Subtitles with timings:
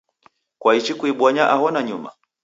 [0.61, 2.09] kwaichi kuibonya aho nanyuma?